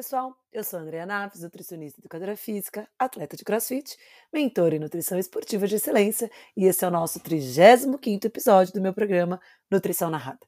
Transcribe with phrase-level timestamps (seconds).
[0.00, 3.98] pessoal, eu sou a Andrea Naves, nutricionista e educadora física, atleta de crossfit,
[4.32, 8.94] mentora em nutrição esportiva de excelência, e esse é o nosso 35º episódio do meu
[8.94, 9.38] programa
[9.70, 10.40] Nutrição Narrada.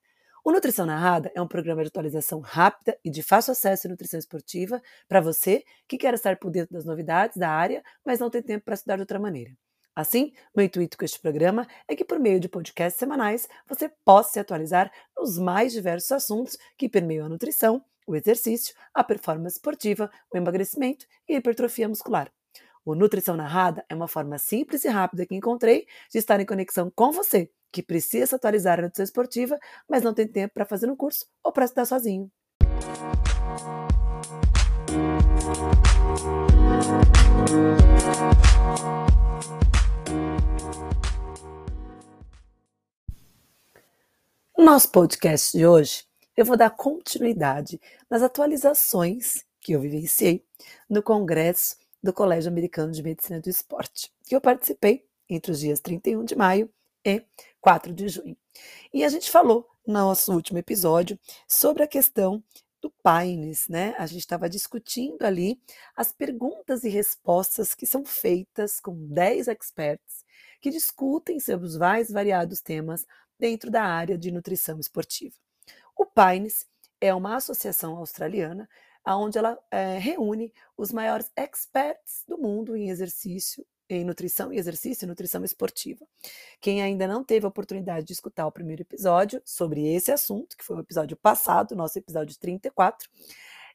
[0.43, 4.19] O Nutrição Narrada é um programa de atualização rápida e de fácil acesso em nutrição
[4.19, 8.41] esportiva para você que quer estar por dentro das novidades da área, mas não tem
[8.41, 9.53] tempo para estudar de outra maneira.
[9.95, 14.33] Assim, meu intuito com este programa é que, por meio de podcasts semanais, você possa
[14.33, 20.11] se atualizar nos mais diversos assuntos que permeiam a nutrição o exercício, a performance esportiva,
[20.33, 22.33] o emagrecimento e a hipertrofia muscular.
[22.85, 26.91] O Nutrição Narrada é uma forma simples e rápida que encontrei de estar em conexão
[26.95, 30.97] com você, que precisa atualizar na nutrição esportiva, mas não tem tempo para fazer um
[30.97, 32.31] curso ou para estudar sozinho.
[44.59, 46.05] Nosso podcast de hoje
[46.37, 50.45] eu vou dar continuidade nas atualizações que eu vivenciei
[50.89, 55.81] no Congresso do Colégio Americano de Medicina do Esporte, que eu participei entre os dias
[55.81, 56.69] 31 de maio
[57.05, 57.25] e
[57.61, 58.37] 4 de junho.
[58.93, 62.43] E a gente falou no nosso último episódio sobre a questão
[62.81, 63.95] do Paines, né?
[63.97, 65.61] A gente estava discutindo ali
[65.97, 70.25] as perguntas e respostas que são feitas com 10 experts
[70.61, 73.07] que discutem sobre os mais variados temas
[73.39, 75.37] dentro da área de nutrição esportiva.
[75.97, 76.67] O Pines
[77.01, 78.69] é uma associação australiana
[79.07, 85.05] onde ela é, reúne os maiores experts do mundo em exercício, em nutrição e exercício
[85.05, 86.07] e nutrição esportiva.
[86.61, 90.65] Quem ainda não teve a oportunidade de escutar o primeiro episódio sobre esse assunto, que
[90.65, 93.09] foi o episódio passado, nosso episódio 34,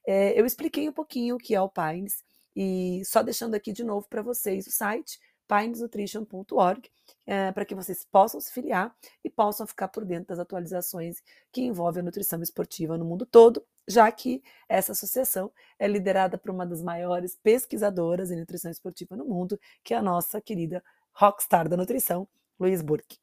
[0.08, 2.24] é, eu expliquei um pouquinho o que é o Pines
[2.56, 6.90] e só deixando aqui de novo para vocês o site pinesnutrition.org,
[7.26, 11.62] é, para que vocês possam se filiar e possam ficar por dentro das atualizações que
[11.62, 16.66] envolvem a nutrição esportiva no mundo todo, já que essa associação é liderada por uma
[16.66, 21.78] das maiores pesquisadoras em nutrição esportiva no mundo, que é a nossa querida rockstar da
[21.78, 22.28] nutrição,
[22.60, 23.18] Luiz Burke.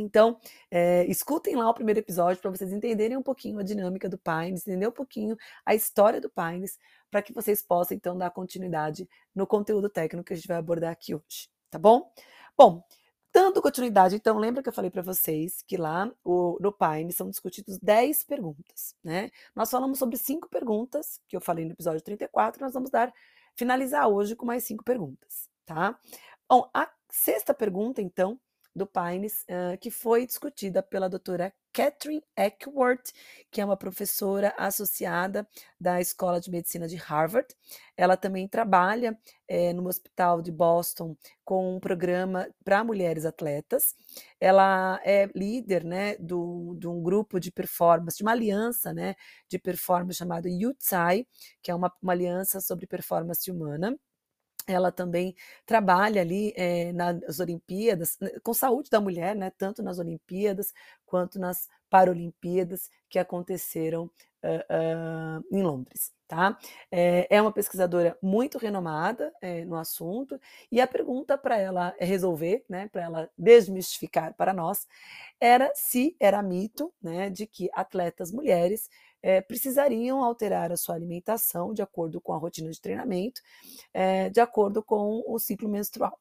[0.00, 0.38] Então,
[0.70, 4.66] é, escutem lá o primeiro episódio para vocês entenderem um pouquinho a dinâmica do Pines,
[4.66, 6.78] entender um pouquinho a história do Pines,
[7.10, 10.92] para que vocês possam então dar continuidade no conteúdo técnico que a gente vai abordar
[10.92, 12.12] aqui hoje, tá bom?
[12.56, 12.84] Bom,
[13.32, 17.28] dando continuidade, então, lembra que eu falei para vocês que lá o, no Pines são
[17.28, 19.30] discutidos 10 perguntas, né?
[19.54, 23.12] Nós falamos sobre cinco perguntas, que eu falei no episódio 34, nós vamos dar
[23.56, 25.98] finalizar hoje com mais cinco perguntas, tá?
[26.48, 28.38] Bom, a sexta pergunta, então,
[28.74, 33.12] do Pines, uh, que foi discutida pela doutora Catherine Eckworth,
[33.50, 35.46] que é uma professora associada
[35.80, 37.46] da Escola de Medicina de Harvard.
[37.96, 43.94] Ela também trabalha é, no Hospital de Boston com um programa para mulheres atletas.
[44.40, 49.14] Ela é líder né, do, de um grupo de performance, de uma aliança né,
[49.48, 51.26] de performance chamada UTSAI,
[51.62, 53.96] que é uma, uma aliança sobre performance humana
[54.68, 55.34] ela também
[55.64, 60.74] trabalha ali é, nas Olimpíadas, com saúde da mulher, né, tanto nas Olimpíadas
[61.06, 66.12] quanto nas Paralimpíadas que aconteceram uh, uh, em Londres.
[66.28, 66.58] Tá?
[66.90, 70.38] É, é, uma pesquisadora muito renomada é, no assunto,
[70.70, 74.86] e a pergunta para ela resolver, né, para ela desmistificar para nós,
[75.40, 78.90] era se era mito né, de que atletas mulheres
[79.22, 83.40] é, precisariam alterar a sua alimentação de acordo com a rotina de treinamento,
[83.92, 86.18] é, de acordo com o ciclo menstrual.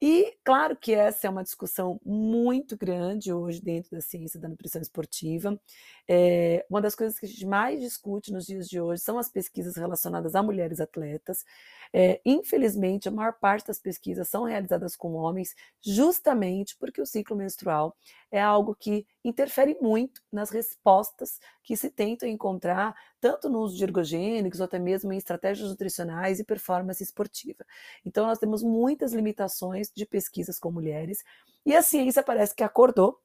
[0.00, 4.80] E claro que essa é uma discussão muito grande hoje dentro da ciência da nutrição
[4.82, 5.58] esportiva.
[6.06, 9.30] É, uma das coisas que a gente mais discute nos dias de hoje são as
[9.30, 11.44] pesquisas relacionadas a mulheres atletas.
[11.94, 17.34] É, infelizmente, a maior parte das pesquisas são realizadas com homens, justamente porque o ciclo
[17.34, 17.96] menstrual
[18.30, 23.84] é algo que interfere muito nas respostas que se tentam encontrar, tanto no uso de
[23.84, 27.64] ergogênicos, ou até mesmo em estratégias nutricionais e performance esportiva.
[28.04, 31.22] Então, nós temos muitas limitações de pesquisas com mulheres,
[31.64, 33.20] e a ciência parece que acordou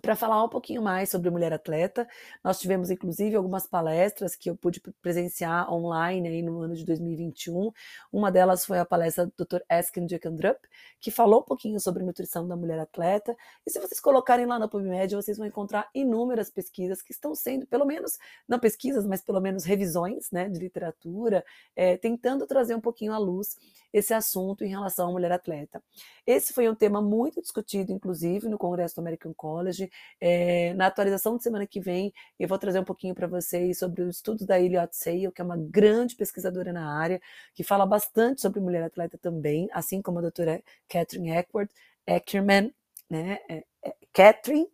[0.00, 2.06] para falar um pouquinho mais sobre mulher atleta.
[2.44, 7.72] Nós tivemos, inclusive, algumas palestras que eu pude presenciar online aí no ano de 2021.
[8.12, 9.60] Uma delas foi a palestra do Dr.
[9.70, 10.58] Esken Jekandrup,
[11.00, 13.36] que falou um pouquinho sobre nutrição da mulher atleta.
[13.66, 17.66] E se vocês colocarem lá na PubMed, vocês vão encontrar inúmeras pesquisas que estão sendo,
[17.66, 21.44] pelo menos, não pesquisas, mas pelo menos revisões né, de literatura,
[21.74, 23.56] é, tentando trazer um pouquinho à luz
[23.92, 25.82] esse assunto em relação à mulher atleta.
[26.26, 29.85] Esse foi um tema muito discutido, inclusive, no Congresso do American College.
[30.20, 34.02] É, na atualização de semana que vem, eu vou trazer um pouquinho para vocês sobre
[34.02, 37.20] o estudo da Eliot Sale, que é uma grande pesquisadora na área,
[37.54, 41.70] que fala bastante sobre mulher atleta também, assim como a doutora Catherine Eckworth,
[42.06, 42.72] Ackerman,
[43.10, 43.38] né?
[43.48, 44.68] É, é, Catherine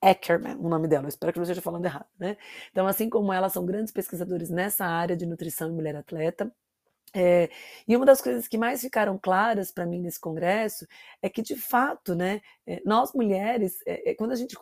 [0.00, 2.36] Ackerman, o nome dela, eu espero que não esteja falando errado, né?
[2.70, 6.52] Então, assim como ela, são grandes pesquisadores nessa área de nutrição e mulher atleta.
[7.14, 7.48] É,
[7.86, 10.86] e uma das coisas que mais ficaram claras para mim nesse congresso
[11.22, 14.56] é que, de fato, né, é, nós mulheres, é, quando a gente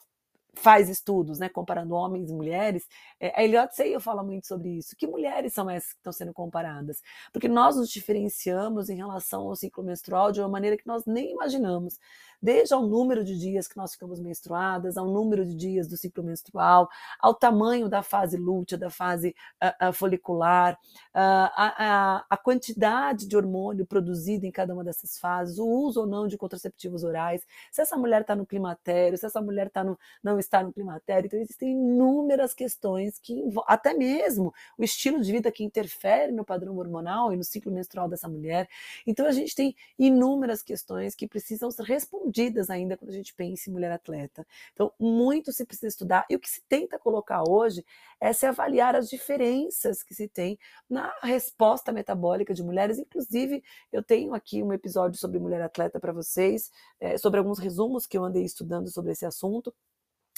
[0.54, 2.86] faz estudos, né, comparando homens e mulheres,
[3.18, 4.94] é, a Eliot Seio fala muito sobre isso.
[4.96, 7.02] Que mulheres são essas que estão sendo comparadas?
[7.32, 11.32] Porque nós nos diferenciamos em relação ao ciclo menstrual de uma maneira que nós nem
[11.32, 11.98] imaginamos
[12.42, 16.24] desde ao número de dias que nós ficamos menstruadas, ao número de dias do ciclo
[16.24, 16.88] menstrual,
[17.20, 23.36] ao tamanho da fase lútea, da fase uh, uh, folicular, uh, a, a, quantidade de
[23.36, 27.80] hormônio produzido em cada uma dessas fases, o uso ou não de contraceptivos orais, se
[27.80, 29.96] essa mulher está no climatério, se essa mulher tá no,
[30.44, 31.26] está no climatério.
[31.26, 36.76] Então, existem inúmeras questões que até mesmo o estilo de vida que interfere no padrão
[36.76, 38.68] hormonal e no ciclo menstrual dessa mulher.
[39.06, 43.68] Então, a gente tem inúmeras questões que precisam ser respondidas ainda quando a gente pensa
[43.68, 44.46] em mulher atleta.
[44.72, 46.26] Então, muito se precisa estudar.
[46.28, 47.84] E o que se tenta colocar hoje
[48.20, 52.98] é se avaliar as diferenças que se tem na resposta metabólica de mulheres.
[52.98, 53.62] Inclusive,
[53.92, 58.16] eu tenho aqui um episódio sobre mulher atleta para vocês, é, sobre alguns resumos que
[58.16, 59.74] eu andei estudando sobre esse assunto.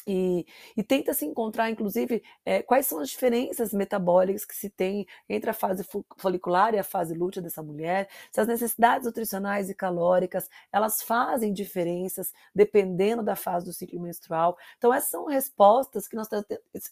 [0.07, 0.47] E,
[0.77, 5.49] e, tenta se encontrar, inclusive, é, quais são as diferenças metabólicas que se tem entre
[5.49, 5.83] a fase
[6.19, 11.53] folicular e a fase lútea dessa mulher, se as necessidades nutricionais e calóricas elas fazem
[11.55, 14.59] diferenças dependendo da fase do ciclo menstrual.
[14.77, 16.29] Então, essas são respostas que, nós,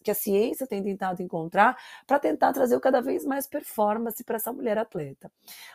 [0.03, 1.76] que a ciência tem tentado encontrar
[2.06, 5.31] para tentar trazer cada vez mais performance para essa mulher atleta.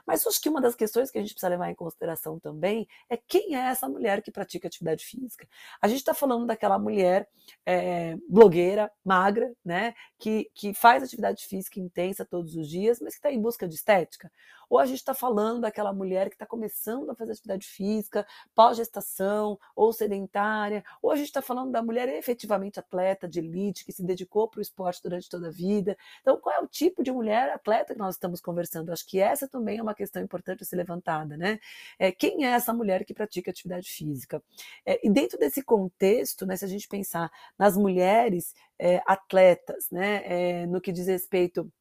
[0.06, 3.18] Mas acho que uma das questões que a gente precisa levar em consideração também é
[3.18, 5.48] quem é essa mulher que pratica atividade física.
[5.82, 7.27] A gente está falando daquela mulher
[7.66, 13.20] é, blogueira, magra, né, que, que faz atividade física intensa todos os dias, mas que
[13.20, 14.32] está em busca de estética.
[14.70, 18.26] Ou a gente está falando daquela mulher que está começando a fazer atividade física,
[18.56, 23.92] pós-gestação, ou sedentária, ou a gente está falando da mulher efetivamente atleta, de elite, que
[23.92, 25.98] se dedicou para o esporte durante toda a vida.
[26.22, 28.92] Então, qual é o tipo de mulher atleta que nós estamos conversando?
[28.92, 31.60] Acho que essa também é uma questão importante a ser levantada, né?
[32.00, 34.42] É, quem é essa mulher que pratica atividade física?
[34.86, 40.22] É, e dentro desse contexto, né, se a gente pensar nas mulheres é, atletas, né,
[40.26, 41.72] é, no que diz respeito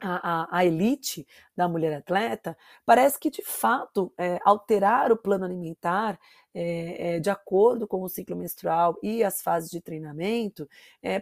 [0.00, 2.56] a, a, a, elite da mulher atleta,
[2.86, 6.18] parece que de fato é, alterar o plano alimentar
[6.60, 10.68] é, é, de acordo com o ciclo menstrual e as fases de treinamento,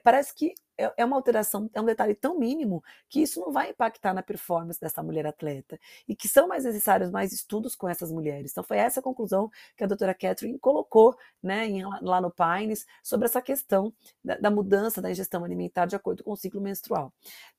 [0.02, 3.70] parece que é, é uma alteração, é um detalhe tão mínimo que isso não vai
[3.70, 8.12] impactar na performance dessa mulher atleta e que são mais necessários mais estudos com essas
[8.12, 8.50] mulheres.
[8.50, 13.26] Então foi essa conclusão que a doutora Catherine colocou né, em, lá no Pines sobre
[13.26, 13.92] essa questão
[14.22, 17.12] da, da mudança da ingestão alimentar de acordo com o ciclo menstrual.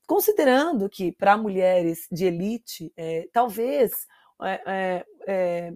[0.06, 4.06] Considerando que para mulheres de elite, é, talvez
[4.40, 5.74] é, é,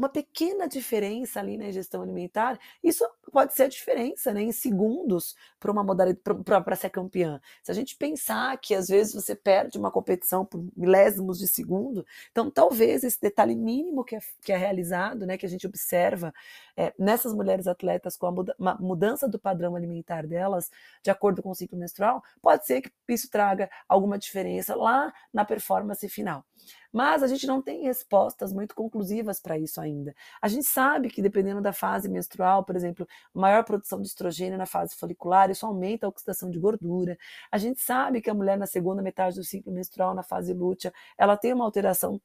[0.00, 5.36] uma pequena diferença ali na ingestão alimentar, isso pode ser a diferença né, em segundos
[5.60, 7.38] para uma modalidade para ser campeã.
[7.62, 12.06] Se a gente pensar que às vezes você perde uma competição por milésimos de segundo,
[12.30, 16.32] então talvez esse detalhe mínimo que é, que é realizado, né, que a gente observa
[16.74, 20.70] é, nessas mulheres atletas com a muda, mudança do padrão alimentar delas,
[21.02, 25.44] de acordo com o ciclo menstrual, pode ser que isso traga alguma diferença lá na
[25.44, 26.42] performance final.
[26.92, 30.14] Mas a gente não tem respostas muito conclusivas para isso ainda.
[30.42, 34.66] A gente sabe que dependendo da fase menstrual, por exemplo, maior produção de estrogênio na
[34.66, 37.16] fase folicular, isso aumenta a oxidação de gordura.
[37.50, 40.92] A gente sabe que a mulher na segunda metade do ciclo menstrual, na fase lútea,
[41.16, 42.20] ela tem uma alteração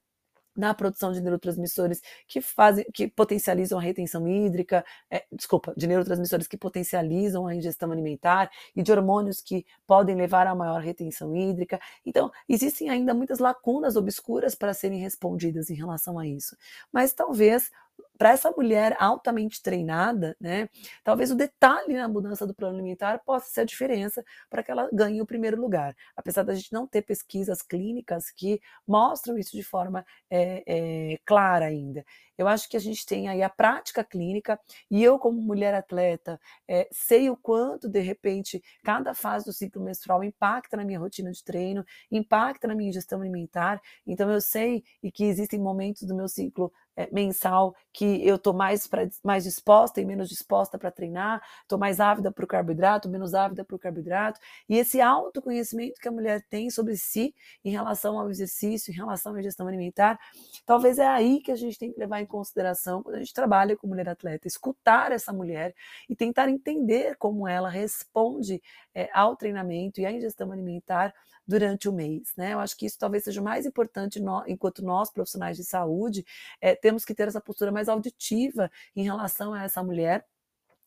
[0.55, 6.47] na produção de neurotransmissores que fazem, que potencializam a retenção hídrica, é, desculpa, de neurotransmissores
[6.47, 11.79] que potencializam a ingestão alimentar e de hormônios que podem levar a maior retenção hídrica.
[12.05, 16.55] Então, existem ainda muitas lacunas obscuras para serem respondidas em relação a isso.
[16.91, 17.71] Mas talvez
[18.17, 20.69] para essa mulher altamente treinada, né,
[21.03, 24.89] talvez o detalhe na mudança do plano alimentar possa ser a diferença para que ela
[24.91, 25.95] ganhe o primeiro lugar.
[26.15, 31.65] Apesar da gente não ter pesquisas clínicas que mostram isso de forma é, é, clara
[31.65, 32.05] ainda.
[32.37, 34.59] Eu acho que a gente tem aí a prática clínica
[34.91, 39.81] e eu, como mulher atleta, é, sei o quanto, de repente, cada fase do ciclo
[39.81, 43.81] menstrual impacta na minha rotina de treino, impacta na minha ingestão alimentar.
[44.05, 46.71] Então, eu sei e que existem momentos do meu ciclo
[47.11, 48.89] mensal que eu estou mais,
[49.23, 53.63] mais disposta e menos disposta para treinar, estou mais ávida para o carboidrato, menos ávida
[53.63, 54.39] para o carboidrato.
[54.67, 57.33] E esse autoconhecimento que a mulher tem sobre si
[57.63, 60.19] em relação ao exercício, em relação à gestão alimentar,
[60.65, 63.75] talvez é aí que a gente tem que levar em consideração quando a gente trabalha
[63.75, 65.73] com mulher atleta, escutar essa mulher
[66.09, 68.61] e tentar entender como ela responde
[68.93, 71.13] é, ao treinamento e à ingestão alimentar
[71.47, 72.33] durante o mês.
[72.35, 72.53] Né?
[72.53, 76.25] Eu acho que isso talvez seja o mais importante no, enquanto nós, profissionais de saúde,
[76.59, 80.23] é, temos que ter essa postura mais auditiva em relação a essa mulher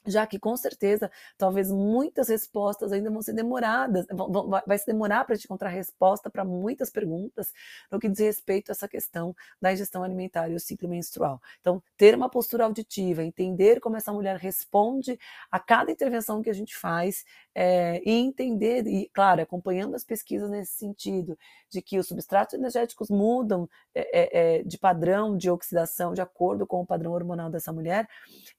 [0.09, 5.25] já que com certeza, talvez muitas respostas ainda vão ser demoradas, vão, vai se demorar
[5.25, 7.53] para te encontrar resposta para muitas perguntas
[7.91, 11.41] no que diz respeito a essa questão da ingestão alimentar e o ciclo menstrual.
[11.61, 15.19] Então, ter uma postura auditiva, entender como essa mulher responde
[15.51, 17.25] a cada intervenção que a gente faz
[17.55, 21.39] é, e entender, e claro, acompanhando as pesquisas nesse sentido,
[21.69, 26.81] de que os substratos energéticos mudam é, é, de padrão de oxidação de acordo com
[26.81, 28.09] o padrão hormonal dessa mulher,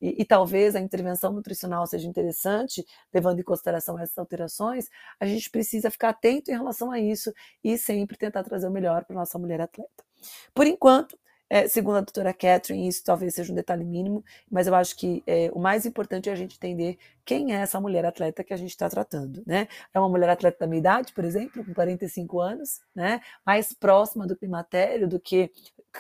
[0.02, 4.88] e, e talvez a intervenção nutricional seja interessante, levando em consideração essas alterações,
[5.20, 9.06] a gente precisa ficar atento em relação a isso e sempre tentar trazer o melhor
[9.06, 10.04] para nossa mulher atleta.
[10.54, 11.18] Por enquanto,
[11.50, 15.24] é, segundo a doutora Catherine, isso talvez seja um detalhe mínimo, mas eu acho que
[15.26, 18.58] é, o mais importante é a gente entender quem é essa mulher atleta que a
[18.58, 19.68] gente está tratando, né?
[19.92, 23.20] É uma mulher atleta da minha idade, por exemplo, com 45 anos, né?
[23.44, 25.52] Mais próxima do climatério do que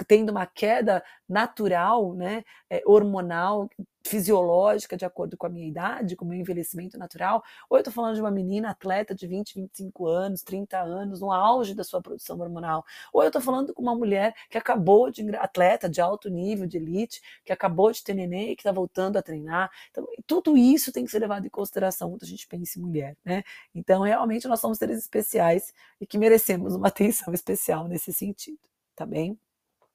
[0.08, 3.69] tendo uma queda natural, né, é, hormonal,
[4.03, 7.93] fisiológica, de acordo com a minha idade, com o meu envelhecimento natural, ou eu estou
[7.93, 12.01] falando de uma menina atleta de 20, 25 anos, 30 anos, no auge da sua
[12.01, 16.29] produção hormonal, ou eu estou falando com uma mulher que acabou de, atleta de alto
[16.29, 19.69] nível, de elite, que acabou de ter neném e que está voltando a treinar.
[19.91, 23.17] Então, tudo isso tem que ser levado em consideração quando a gente pensa em mulher,
[23.24, 23.43] né?
[23.75, 28.60] Então, realmente, nós somos seres especiais e que merecemos uma atenção especial nesse sentido,
[28.96, 29.38] tá bem?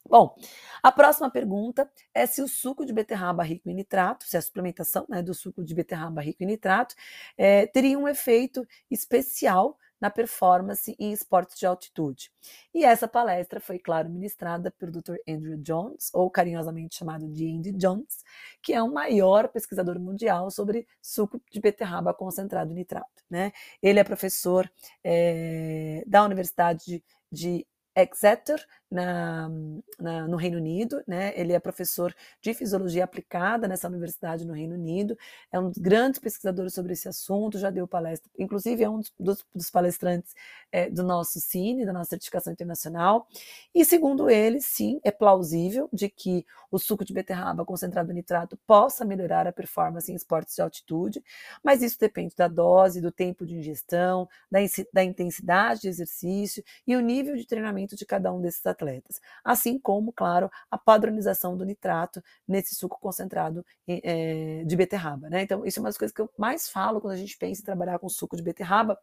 [0.06, 0.36] Bom,
[0.82, 5.06] a próxima pergunta é se o suco de beterraba rico em nitrato, se a suplementação
[5.08, 6.94] né, do suco de beterraba rico em nitrato
[7.38, 12.30] é, teria um efeito especial na performance em esportes de altitude.
[12.74, 15.16] E essa palestra foi, claro, ministrada pelo Dr.
[15.26, 18.22] Andrew Jones, ou carinhosamente chamado de Andy Jones,
[18.60, 23.24] que é o maior pesquisador mundial sobre suco de beterraba concentrado em nitrato.
[23.30, 23.52] Né?
[23.82, 24.70] Ele é professor
[25.02, 28.62] é, da Universidade de, de Exeter,
[28.94, 29.50] na,
[29.98, 31.32] na, no Reino Unido, né?
[31.34, 35.18] Ele é professor de fisiologia aplicada nessa universidade no Reino Unido,
[35.50, 39.44] é um dos grandes pesquisadores sobre esse assunto, já deu palestra, inclusive é um dos,
[39.52, 40.32] dos palestrantes
[40.70, 43.26] é, do nosso Cine, da nossa certificação internacional.
[43.74, 48.56] E segundo ele, sim, é plausível de que o suco de beterraba concentrado em nitrato
[48.64, 51.20] possa melhorar a performance em esportes de altitude,
[51.64, 54.60] mas isso depende da dose, do tempo de ingestão, da,
[54.92, 59.20] da intensidade de exercício e o nível de treinamento de cada um desses atletas atletas,
[59.42, 65.28] assim como, claro, a padronização do nitrato nesse suco concentrado é, de beterraba.
[65.28, 65.42] Né?
[65.42, 67.64] Então, isso é uma das coisas que eu mais falo quando a gente pensa em
[67.64, 68.98] trabalhar com suco de beterraba,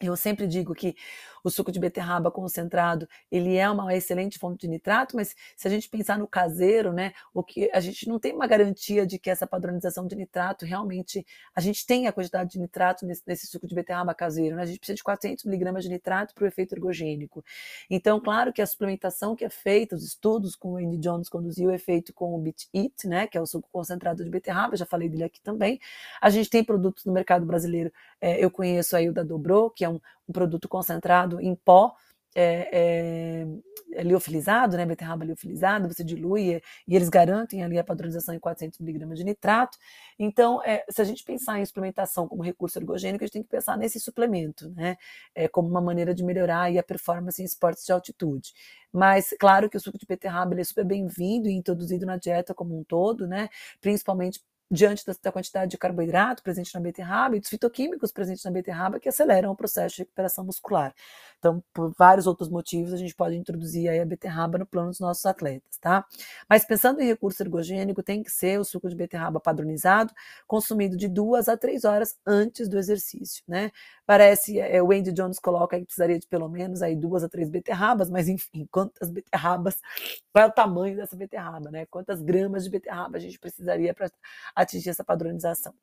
[0.00, 0.94] eu sempre digo que
[1.44, 5.70] o suco de beterraba concentrado, ele é uma excelente fonte de nitrato, mas se a
[5.70, 9.28] gente pensar no caseiro, né, o que a gente não tem uma garantia de que
[9.28, 11.24] essa padronização de nitrato realmente
[11.54, 14.62] a gente tem a quantidade de nitrato nesse, nesse suco de beterraba caseiro, né?
[14.62, 17.44] A gente precisa de 400 miligramas de nitrato para o efeito ergogênico.
[17.90, 21.68] Então, claro que a suplementação que é feita, os estudos com o Andy Jones conduziu
[21.68, 24.86] o efeito com o Beat Eat, né, que é o suco concentrado de beterraba, já
[24.86, 25.78] falei dele aqui também.
[26.20, 29.83] A gente tem produtos no mercado brasileiro, é, eu conheço aí o da Dobro, que
[29.84, 31.94] é um, um produto concentrado em pó,
[32.34, 33.46] é, é,
[33.92, 38.80] é, liofilizado, né, beterraba liofilizada, você dilui e eles garantem ali a padronização em 400
[38.80, 39.78] miligramas de nitrato.
[40.18, 43.48] Então, é, se a gente pensar em suplementação como recurso ergogênico, a gente tem que
[43.48, 44.96] pensar nesse suplemento, né,
[45.34, 48.52] é, como uma maneira de melhorar a performance em esportes de altitude.
[48.92, 52.76] Mas, claro que o suco de beterraba é super bem-vindo e introduzido na dieta como
[52.76, 53.48] um todo, né,
[53.80, 58.98] principalmente diante da, quantidade de carboidrato presente na beterraba e dos fitoquímicos presentes na beterraba
[58.98, 60.94] que aceleram o processo de recuperação muscular.
[61.38, 64.98] Então, por vários outros motivos, a gente pode introduzir aí a beterraba no plano dos
[64.98, 66.06] nossos atletas, tá?
[66.48, 70.10] Mas pensando em recurso ergogênico, tem que ser o suco de beterraba padronizado,
[70.46, 73.70] consumido de duas a três horas antes do exercício, né?
[74.06, 77.50] Parece, é, o Andy Jones coloca que precisaria de pelo menos aí duas a três
[77.50, 79.76] beterrabas, mas enfim, quantas beterrabas,
[80.32, 81.84] qual é o tamanho dessa beterraba, né?
[81.86, 84.10] Quantas gramas de beterraba a gente precisaria para
[84.54, 85.74] atingir essa padronização.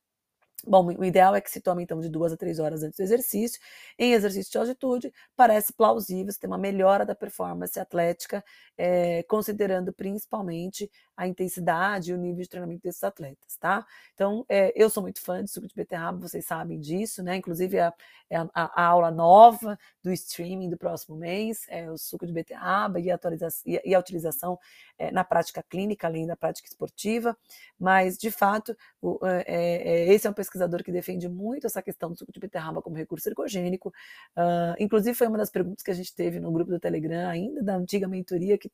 [0.65, 3.03] Bom, o ideal é que se tome então de duas a três horas antes do
[3.03, 3.59] exercício.
[3.97, 8.43] Em exercício de altitude, parece plausível ter uma melhora da performance atlética,
[8.77, 13.85] é, considerando principalmente a intensidade e o nível de treinamento desses atletas, tá?
[14.13, 17.35] Então, é, eu sou muito fã de suco de beterraba, vocês sabem disso, né?
[17.35, 17.93] Inclusive, a,
[18.29, 22.99] é a, a, aula nova do streaming do próximo mês é o suco de beterraba
[22.99, 23.19] e a,
[23.65, 24.57] e, e a utilização
[24.97, 27.37] é, na prática clínica, além da prática esportiva.
[27.79, 30.50] Mas, de fato, o, é, esse é um pesquisador
[30.83, 33.89] que defende muito essa questão do suco de beterraba como recurso ergogênico.
[34.35, 37.63] Uh, inclusive, foi uma das perguntas que a gente teve no grupo do Telegram, ainda
[37.63, 38.69] da antiga mentoria, que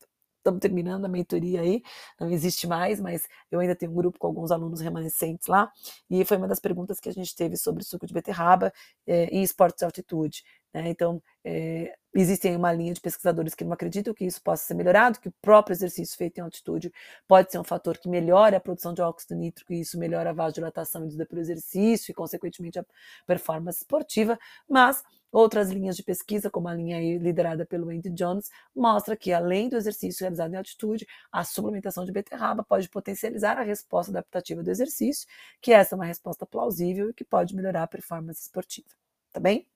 [0.48, 1.84] estamos terminando a mentoria aí,
[2.20, 5.72] não existe mais, mas eu ainda tenho um grupo com alguns alunos remanescentes lá,
[6.10, 8.72] e foi uma das perguntas que a gente teve sobre suco de beterraba
[9.06, 10.44] é, em esportes de altitude.
[10.78, 10.90] Né?
[10.90, 15.20] Então, é, existem uma linha de pesquisadores que não acreditam que isso possa ser melhorado,
[15.20, 16.92] que o próprio exercício feito em altitude
[17.28, 20.34] pode ser um fator que melhore a produção de óxido nítrico e isso melhora a
[20.34, 22.86] vasodilatação induzida pelo exercício e, consequentemente, a
[23.26, 24.38] performance esportiva,
[24.70, 29.68] mas Outras linhas de pesquisa, como a linha liderada pelo Andy Jones, mostra que, além
[29.68, 34.72] do exercício realizado em altitude, a suplementação de beterraba pode potencializar a resposta adaptativa do
[34.72, 35.28] exercício,
[35.62, 38.88] que essa é uma resposta plausível e que pode melhorar a performance esportiva.
[39.34, 39.68] Tá bem?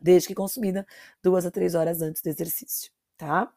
[0.00, 0.86] Desde que consumida
[1.22, 3.52] duas a três horas antes do exercício, tá?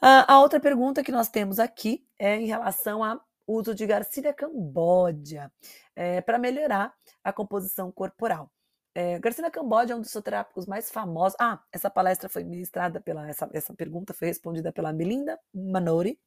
[0.00, 5.52] A outra pergunta que nós temos aqui é em relação ao uso de Garcinia cambodia
[5.94, 8.50] é, para melhorar a composição corporal.
[8.94, 11.36] É, Garcia Cambodia é um dos fitoterápicos mais famosos.
[11.40, 13.28] Ah, essa palestra foi ministrada pela.
[13.28, 16.18] Essa, essa pergunta foi respondida pela Melinda Manori,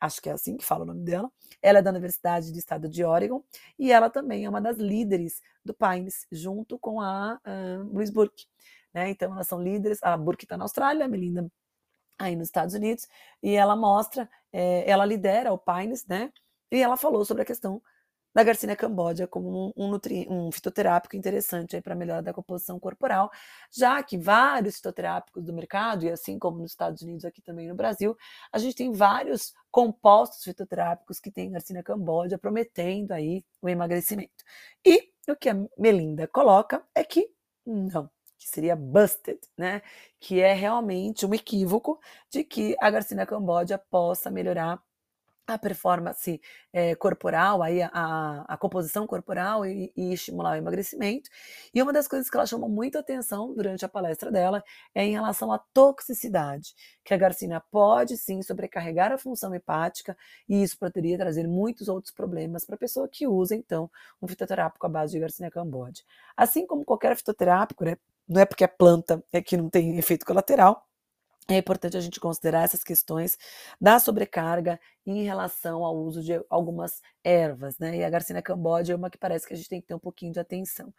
[0.00, 1.30] acho que é assim que fala o nome dela.
[1.62, 3.42] Ela é da Universidade do Estado de Oregon
[3.78, 8.46] e ela também é uma das líderes do Pines, junto com a uh, Louise Burke.
[8.92, 9.10] Né?
[9.10, 10.02] Então, elas são líderes.
[10.02, 11.50] A Burke está na Austrália, a Melinda
[12.18, 13.06] aí nos Estados Unidos,
[13.42, 16.32] e ela mostra, é, ela lidera o Pines, né?
[16.70, 17.82] E ela falou sobre a questão
[18.36, 23.30] da Garcinia cambodia como um, nutri, um fitoterápico interessante para melhora da composição corporal,
[23.72, 27.74] já que vários fitoterápicos do mercado, e assim como nos Estados Unidos, aqui também no
[27.74, 28.14] Brasil,
[28.52, 34.44] a gente tem vários compostos fitoterápicos que tem Garcinia cambodia prometendo aí o emagrecimento.
[34.84, 37.30] E o que a Melinda coloca é que
[37.64, 39.80] não, que seria busted, né?
[40.20, 41.98] Que é realmente um equívoco
[42.30, 44.78] de que a Garcinia cambodia possa melhorar
[45.46, 46.40] a performance
[46.72, 51.30] é, corporal, aí a, a, composição corporal e, e, estimular o emagrecimento.
[51.72, 54.62] E uma das coisas que ela chamou muita atenção durante a palestra dela
[54.94, 56.74] é em relação à toxicidade,
[57.04, 60.16] que a garcina pode sim sobrecarregar a função hepática
[60.48, 64.84] e isso poderia trazer muitos outros problemas para a pessoa que usa, então, um fitoterápico
[64.86, 66.04] à base de garcinia cambodia.
[66.36, 67.96] Assim como qualquer fitoterápico, né,
[68.28, 70.86] não é porque é planta é que não tem efeito colateral,
[71.48, 73.38] é importante a gente considerar essas questões
[73.80, 77.96] da sobrecarga em relação ao uso de algumas ervas, né?
[77.98, 79.98] E a Garcinia cambodia é uma que parece que a gente tem que ter um
[79.98, 80.92] pouquinho de atenção.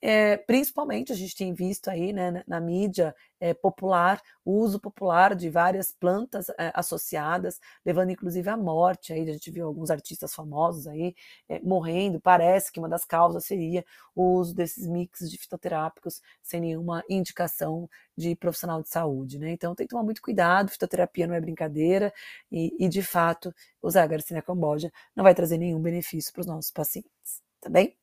[0.00, 5.34] É, principalmente a gente tem visto aí né, na, mídia é, popular o uso popular
[5.34, 9.12] de várias plantas é, associadas, levando inclusive à morte.
[9.12, 11.14] Aí a gente viu alguns artistas famosos aí
[11.62, 12.20] morrendo.
[12.20, 13.84] Parece que uma das causas seria
[14.14, 19.50] o uso desses mixes de fitoterápicos sem nenhuma indicação de profissional de saúde, né?
[19.52, 20.70] Então tem que tomar muito cuidado.
[20.70, 22.12] Fitoterapia não é brincadeira
[22.50, 23.51] e, e de fato
[23.82, 27.96] usar a Garcinia cambogia não vai trazer nenhum benefício para os nossos pacientes, tá bem?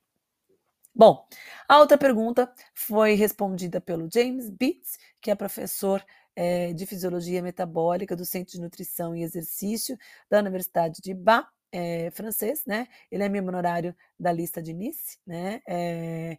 [0.94, 1.26] Bom,
[1.68, 6.04] a outra pergunta foi respondida pelo James Beats, que é professor
[6.36, 9.98] é, de Fisiologia Metabólica do Centro de Nutrição e Exercício
[10.30, 12.88] da Universidade de Bas, é, francês, né?
[13.12, 15.62] Ele é membro honorário da lista de Nice, né?
[15.68, 16.38] É,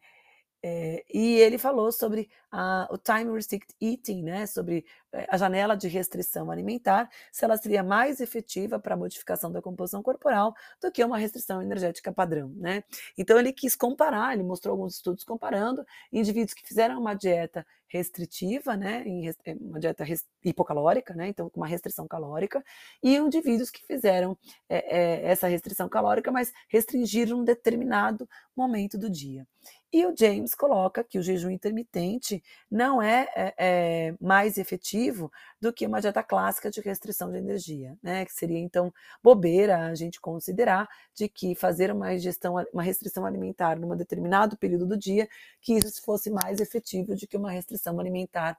[0.63, 5.75] é, e ele falou sobre a, o time restricted eating, né, sobre eh, a janela
[5.75, 10.93] de restrição alimentar, se ela seria mais efetiva para a modificação da composição corporal do
[10.93, 12.53] que uma restrição energética padrão.
[12.57, 12.85] Né?
[13.17, 18.77] Então ele quis comparar, ele mostrou alguns estudos comparando indivíduos que fizeram uma dieta restritiva,
[18.77, 19.05] né,
[19.45, 20.05] eh, uma dieta
[20.45, 22.65] hipocalórica, né, então com uma restrição calórica,
[23.03, 29.11] e indivíduos que fizeram é, é, essa restrição calórica, mas restringiram um determinado momento do
[29.11, 29.47] dia.
[29.93, 33.27] E o James coloca que o jejum intermitente não é,
[33.59, 38.25] é, mais efetivo do que uma dieta clássica de restrição de energia, né?
[38.25, 43.81] Que seria então bobeira a gente considerar de que fazer uma gestão, uma restrição alimentar
[43.81, 45.29] num determinado período do dia,
[45.61, 48.59] que isso fosse mais efetivo do que uma restrição alimentar.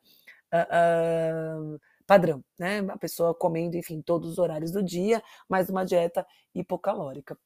[0.53, 1.79] Uh, uh,
[2.11, 2.79] padrão, né?
[2.89, 7.37] A pessoa comendo, enfim, todos os horários do dia, mas uma dieta hipocalórica.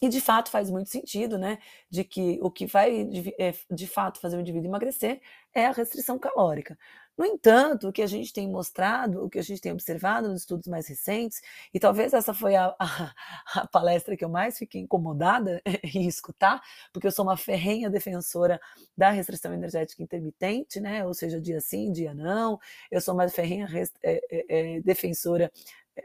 [0.00, 1.58] E de fato faz muito sentido, né?
[1.90, 5.20] De que o que vai de, é, de fato fazer o indivíduo emagrecer
[5.54, 6.78] é a restrição calórica.
[7.16, 10.42] No entanto, o que a gente tem mostrado, o que a gente tem observado nos
[10.42, 11.40] estudos mais recentes,
[11.72, 13.14] e talvez essa foi a, a,
[13.54, 15.62] a palestra que eu mais fiquei incomodada
[15.94, 16.60] em escutar,
[16.92, 18.60] porque eu sou uma ferrenha defensora
[18.96, 21.04] da restrição energética intermitente, né?
[21.06, 22.58] Ou seja, dia sim, dia não.
[22.90, 23.66] Eu sou uma ferrenha
[24.02, 25.50] é, é, é, defensora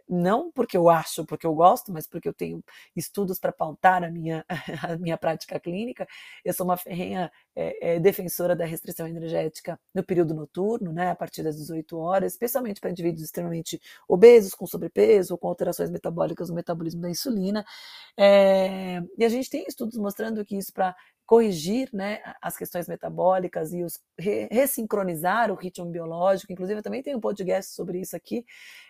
[0.08, 2.64] não porque eu acho, porque eu gosto, mas porque eu tenho
[2.96, 4.46] estudos para pautar a minha,
[4.84, 6.08] a minha prática clínica.
[6.44, 11.16] Eu sou uma ferrenha é, é, defensora da restrição energética no período noturno, né, a
[11.16, 16.50] partir das 18 horas, especialmente para indivíduos extremamente obesos, com sobrepeso ou com alterações metabólicas
[16.50, 17.66] no metabolismo da insulina.
[18.18, 23.74] É, e a gente tem estudos mostrando que isso para corrigir né, as questões metabólicas
[23.74, 26.52] e os re, ressincronizar o ritmo biológico.
[26.52, 28.46] Inclusive, eu também tenho um podcast sobre isso aqui.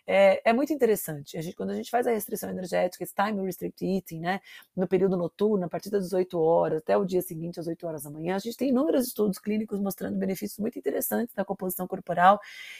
[0.07, 1.37] É, é muito interessante.
[1.37, 4.41] A gente, quando a gente faz a restrição energética, esse time restricted eating, né,
[4.75, 8.03] no período noturno, a partir das 18 horas até o dia seguinte, às 8 horas
[8.03, 12.39] da manhã, a gente tem inúmeros estudos clínicos mostrando benefícios muito interessantes na composição corporal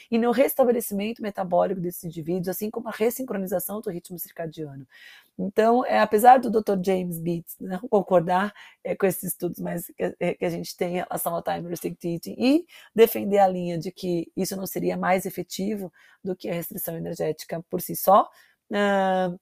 [0.10, 4.88] e no restabelecimento metabólico desses indivíduos, assim como a ressincronização do ritmo circadiano.
[5.38, 6.80] Então, é, apesar do Dr.
[6.84, 10.98] James Beats não concordar é, com esses estudos mais que, é, que, a gente tem
[10.98, 14.98] em relação ao time restricted eating e defender a linha de que isso não seria
[14.98, 15.92] mais efetivo
[16.24, 18.30] do que a restrição energética por si só,
[18.72, 19.40] uh,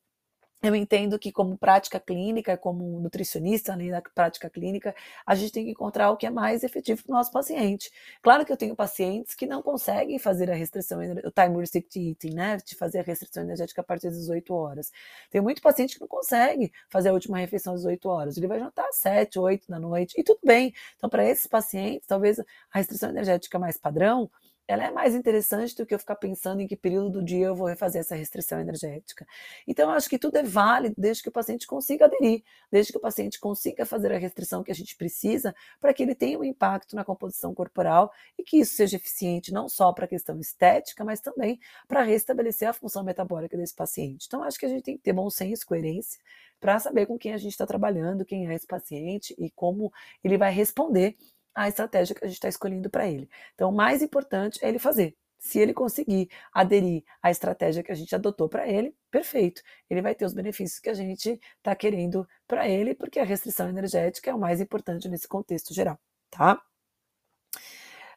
[0.62, 4.94] eu entendo que, como prática clínica, como nutricionista, além da prática clínica,
[5.26, 7.90] a gente tem que encontrar o que é mais efetivo para o nosso paciente.
[8.22, 12.34] Claro que eu tenho pacientes que não conseguem fazer a restrição, o time restricted eating,
[12.34, 12.58] né?
[12.58, 14.92] De fazer a restrição energética a partir das 18 horas.
[15.30, 18.38] Tem muito paciente que não consegue fazer a última refeição às 18 horas.
[18.38, 20.74] Ele vai jantar às 7, 8 da noite, e tudo bem.
[20.98, 22.44] Então, para esses pacientes, talvez a
[22.74, 24.30] restrição energética mais padrão
[24.70, 27.56] ela é mais interessante do que eu ficar pensando em que período do dia eu
[27.56, 29.26] vou refazer essa restrição energética.
[29.68, 32.98] Então, eu acho que tudo é válido desde que o paciente consiga aderir, desde que
[33.00, 36.44] o paciente consiga fazer a restrição que a gente precisa para que ele tenha um
[36.44, 41.04] impacto na composição corporal e que isso seja eficiente não só para a questão estética,
[41.04, 44.26] mas também para restabelecer a função metabólica desse paciente.
[44.28, 46.22] Então, acho que a gente tem que ter bom senso, coerência,
[46.60, 49.92] para saber com quem a gente está trabalhando, quem é esse paciente e como
[50.24, 51.16] ele vai responder
[51.56, 53.30] a estratégia que a gente está escolhendo para ele.
[53.54, 55.16] Então, o mais importante é ele fazer.
[55.40, 59.62] Se ele conseguir aderir à estratégia que a gente adotou para ele, perfeito.
[59.90, 63.70] Ele vai ter os benefícios que a gente está querendo para ele, porque a restrição
[63.70, 65.98] energética é o mais importante nesse contexto geral,
[66.30, 66.62] tá?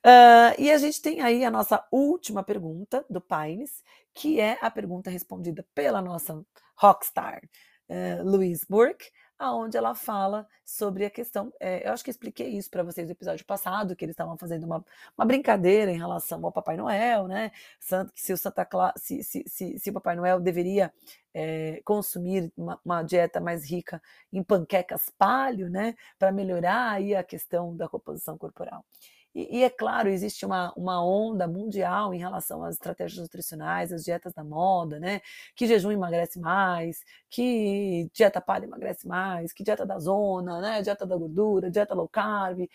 [0.05, 4.69] Uh, e a gente tem aí a nossa última pergunta do Pines, que é a
[4.69, 6.45] pergunta respondida pela nossa
[6.77, 7.41] rockstar,
[7.89, 9.07] uh, Louise Burke,
[9.43, 11.53] aonde ela fala sobre a questão.
[11.59, 14.65] É, eu acho que expliquei isso para vocês no episódio passado, que eles estavam fazendo
[14.65, 14.85] uma,
[15.17, 17.51] uma brincadeira em relação ao Papai Noel, né?
[18.15, 20.93] Se o Santa Claus, se, se, se, se o Papai Noel deveria
[21.35, 24.01] é, consumir uma, uma, dieta mais rica
[24.33, 25.97] em panquecas palio, né?
[26.19, 28.85] Para melhorar aí a questão da composição corporal.
[29.35, 34.05] E, e, é claro, existe uma, uma onda mundial em relação às estratégias nutricionais, às
[34.05, 35.21] dietas da moda, né?
[35.55, 40.83] Que jejum emagrece mais, que dieta palha emagrece mais, que dieta da zona, né?
[40.83, 42.69] Dieta da gordura, dieta low carb,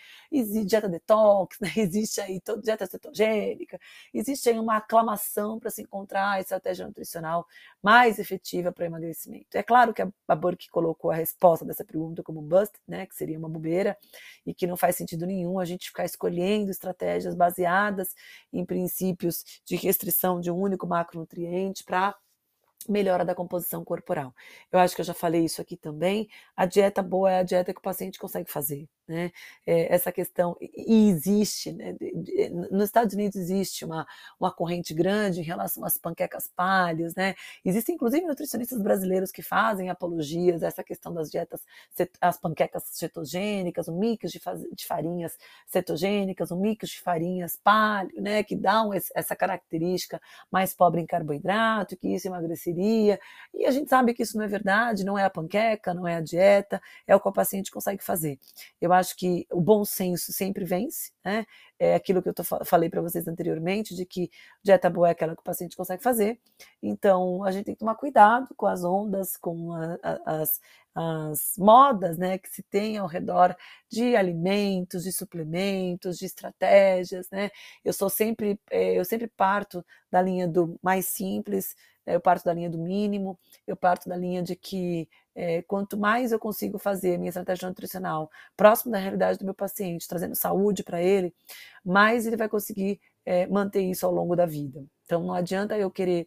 [0.66, 1.68] dieta detox, né?
[1.76, 3.78] Existe aí toda dieta cetogênica,
[4.12, 7.46] existe aí uma aclamação para se encontrar a estratégia nutricional
[7.82, 9.56] mais efetiva para emagrecimento.
[9.56, 13.06] É claro que a, a Burke colocou a resposta dessa pergunta como bust, né?
[13.06, 13.96] Que seria uma bobeira
[14.44, 18.14] e que não faz sentido nenhum a gente ficar escolhendo estratégias baseadas
[18.52, 22.14] em princípios de restrição de um único macronutriente para
[22.88, 24.34] melhora da composição corporal.
[24.72, 26.28] Eu acho que eu já falei isso aqui também.
[26.56, 28.88] A dieta boa é a dieta que o paciente consegue fazer.
[29.08, 29.32] Né?
[29.66, 31.96] É, essa questão, e existe, né?
[32.70, 34.06] nos Estados Unidos existe uma,
[34.38, 37.34] uma corrente grande em relação às panquecas palhas, né?
[37.64, 41.62] Existem inclusive nutricionistas brasileiros que fazem apologias a essa questão das dietas,
[42.20, 44.40] as panquecas cetogênicas, o mix de,
[44.74, 48.42] de farinhas cetogênicas, o mix de farinhas palho, né?
[48.42, 53.18] Que dão essa característica mais pobre em carboidrato, que isso emagreceria.
[53.54, 56.16] E a gente sabe que isso não é verdade, não é a panqueca, não é
[56.16, 58.38] a dieta, é o que o paciente consegue fazer.
[58.80, 61.46] Eu acho que o bom senso sempre vence, né?
[61.78, 64.30] É aquilo que eu tô, falei para vocês anteriormente, de que
[64.62, 66.40] dieta boa é aquela que o paciente consegue fazer.
[66.82, 70.60] Então, a gente tem que tomar cuidado com as ondas, com a, a, as,
[70.94, 73.56] as modas né, que se tem ao redor
[73.88, 77.30] de alimentos, de suplementos, de estratégias.
[77.30, 77.50] Né?
[77.84, 81.76] Eu sou sempre, eh, eu sempre parto da linha do mais simples?
[82.14, 86.32] Eu parto da linha do mínimo, eu parto da linha de que é, quanto mais
[86.32, 91.02] eu consigo fazer minha estratégia nutricional próximo da realidade do meu paciente, trazendo saúde para
[91.02, 91.34] ele,
[91.84, 94.84] mais ele vai conseguir é, manter isso ao longo da vida.
[95.04, 96.26] Então não adianta eu querer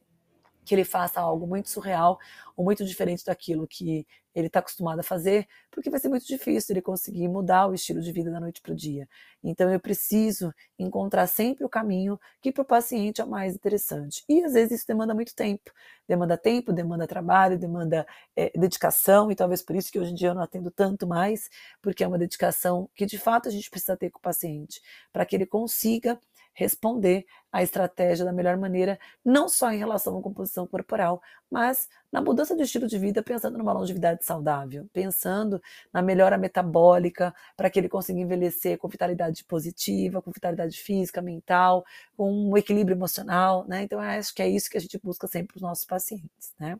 [0.64, 2.20] que ele faça algo muito surreal
[2.56, 6.74] ou muito diferente daquilo que ele está acostumado a fazer, porque vai ser muito difícil
[6.74, 9.08] ele conseguir mudar o estilo de vida da noite para o dia.
[9.44, 14.24] Então eu preciso encontrar sempre o caminho que para o paciente é mais interessante.
[14.30, 15.72] E às vezes isso demanda muito tempo.
[16.08, 20.30] Demanda tempo, demanda trabalho, demanda é, dedicação, e talvez por isso que hoje em dia
[20.30, 21.50] eu não atendo tanto mais,
[21.82, 25.26] porque é uma dedicação que de fato a gente precisa ter com o paciente, para
[25.26, 26.20] que ele consiga
[26.62, 32.22] responder à estratégia da melhor maneira, não só em relação à composição corporal, mas na
[32.22, 37.80] mudança de estilo de vida, pensando numa longevidade saudável, pensando na melhora metabólica, para que
[37.80, 43.84] ele consiga envelhecer com vitalidade positiva, com vitalidade física, mental, com um equilíbrio emocional, né?
[43.84, 46.78] Então, acho que é isso que a gente busca sempre para os nossos pacientes, né?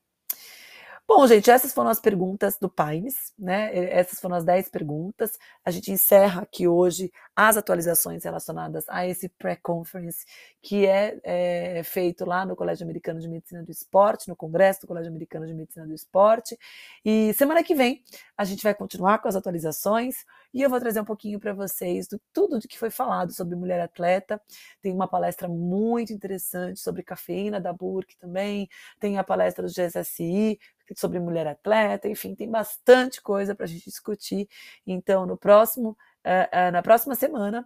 [1.14, 3.70] Bom, gente, essas foram as perguntas do Pines, né?
[3.76, 5.38] Essas foram as 10 perguntas.
[5.64, 10.26] A gente encerra aqui hoje as atualizações relacionadas a esse pré-conference
[10.62, 14.88] que é, é, feito lá no Colégio Americano de Medicina do Esporte, no Congresso do
[14.88, 16.58] Colégio Americano de Medicina do Esporte.
[17.04, 18.02] E semana que vem
[18.38, 22.08] a gente vai continuar com as atualizações e eu vou trazer um pouquinho para vocês
[22.08, 24.42] do tudo do que foi falado sobre mulher atleta.
[24.82, 30.60] Tem uma palestra muito interessante sobre cafeína da Burke também, tem a palestra do GSSI
[30.96, 34.48] sobre mulher atleta, enfim, tem bastante coisa para a gente discutir.
[34.86, 35.92] Então, no próximo,
[36.26, 37.66] uh, uh, na próxima semana,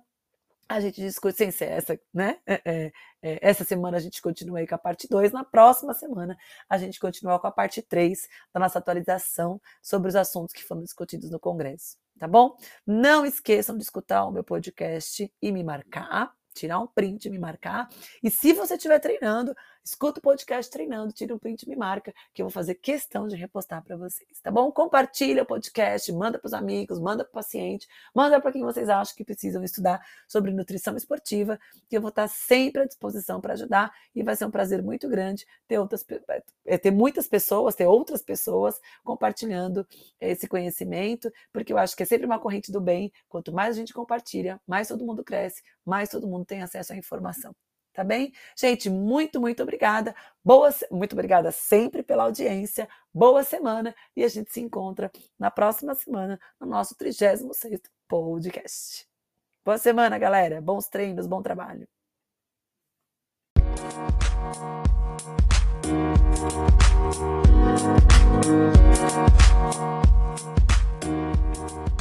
[0.68, 2.40] a gente discute, sem ser essa, né?
[2.46, 5.94] É, é, é, essa semana a gente continua aí com a parte 2, na próxima
[5.94, 6.36] semana
[6.68, 10.82] a gente continua com a parte 3 da nossa atualização sobre os assuntos que foram
[10.84, 12.56] discutidos no Congresso, tá bom?
[12.86, 17.90] Não esqueçam de escutar o meu podcast e me marcar, tirar um print, me marcar.
[18.24, 19.54] E se você estiver treinando,
[19.86, 23.28] escuta o podcast treinando, tira um print e me marca, que eu vou fazer questão
[23.28, 24.72] de repostar para vocês, tá bom?
[24.72, 28.90] Compartilha o podcast, manda para os amigos, manda para o paciente, manda para quem vocês
[28.90, 33.54] acham que precisam estudar sobre nutrição esportiva, que eu vou estar sempre à disposição para
[33.54, 36.04] ajudar e vai ser um prazer muito grande ter outras
[36.66, 39.88] é, ter muitas pessoas, ter outras pessoas compartilhando
[40.20, 43.12] esse conhecimento, porque eu acho que é sempre uma corrente do bem.
[43.30, 46.96] Quanto mais a gente compartilha, mais todo mundo cresce, mais todo mundo tem acesso à
[46.96, 47.56] informação
[47.96, 48.34] tá bem?
[48.56, 50.14] Gente, muito, muito obrigada.
[50.44, 52.88] Boa, muito obrigada sempre pela audiência.
[53.14, 59.08] Boa semana e a gente se encontra na próxima semana no nosso 36º podcast.
[59.64, 60.62] Boa semana, galera.
[60.62, 61.88] Bons treinos, bom trabalho.
[67.66, 67.88] Thank
[71.88, 71.95] you.